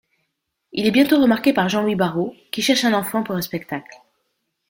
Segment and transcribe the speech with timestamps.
[0.71, 3.99] Il est bientôt remarqué par Jean-Louis Barrault, qui cherche un enfant pour un spectacle.